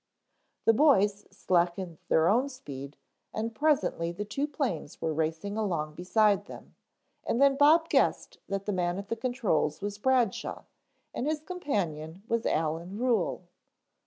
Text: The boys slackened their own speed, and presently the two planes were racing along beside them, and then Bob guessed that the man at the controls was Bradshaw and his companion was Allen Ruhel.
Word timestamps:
The 0.65 0.73
boys 0.73 1.27
slackened 1.29 1.99
their 2.07 2.27
own 2.27 2.49
speed, 2.49 2.97
and 3.35 3.53
presently 3.53 4.11
the 4.11 4.25
two 4.25 4.47
planes 4.47 4.99
were 4.99 5.13
racing 5.13 5.57
along 5.57 5.93
beside 5.93 6.45
them, 6.45 6.73
and 7.23 7.39
then 7.39 7.55
Bob 7.55 7.87
guessed 7.87 8.39
that 8.49 8.65
the 8.65 8.73
man 8.73 8.97
at 8.97 9.09
the 9.09 9.15
controls 9.15 9.79
was 9.79 9.99
Bradshaw 9.99 10.63
and 11.13 11.27
his 11.27 11.39
companion 11.39 12.23
was 12.27 12.47
Allen 12.47 12.97
Ruhel. 12.97 13.43